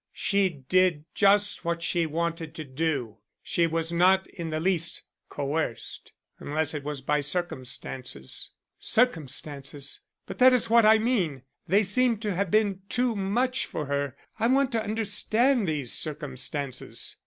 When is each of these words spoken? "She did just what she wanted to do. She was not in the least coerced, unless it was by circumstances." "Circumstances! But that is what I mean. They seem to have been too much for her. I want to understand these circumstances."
"She 0.13 0.49
did 0.67 1.05
just 1.13 1.63
what 1.63 1.83
she 1.83 2.07
wanted 2.07 2.55
to 2.55 2.63
do. 2.63 3.19
She 3.43 3.67
was 3.67 3.91
not 3.93 4.25
in 4.25 4.49
the 4.49 4.59
least 4.59 5.03
coerced, 5.29 6.11
unless 6.39 6.73
it 6.73 6.83
was 6.83 7.01
by 7.01 7.21
circumstances." 7.21 8.49
"Circumstances! 8.79 9.99
But 10.25 10.39
that 10.39 10.53
is 10.53 10.71
what 10.71 10.87
I 10.87 10.97
mean. 10.97 11.43
They 11.67 11.83
seem 11.83 12.17
to 12.21 12.33
have 12.33 12.49
been 12.49 12.81
too 12.89 13.15
much 13.15 13.67
for 13.67 13.85
her. 13.85 14.17
I 14.39 14.47
want 14.47 14.71
to 14.71 14.81
understand 14.83 15.67
these 15.67 15.93
circumstances." 15.93 17.17